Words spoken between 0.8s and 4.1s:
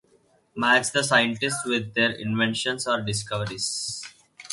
the scientists with their inventions or discoveries.